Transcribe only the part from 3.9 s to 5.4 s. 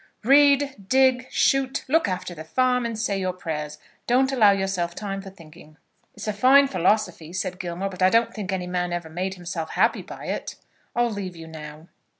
Don't allow yourself time for